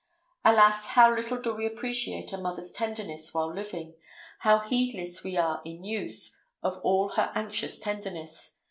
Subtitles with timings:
[0.43, 0.87] Alas!
[0.87, 3.93] how little do we appreciate a mother's tenderness while living!
[4.39, 8.57] How heedless are we in youth of all her anxious tenderness!